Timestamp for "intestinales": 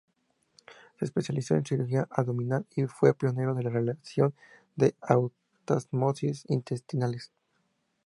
6.47-7.31